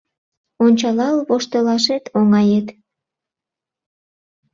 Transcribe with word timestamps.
Ончалал 0.63 1.17
воштылашет 1.27 2.03
оҥает. 2.19 2.67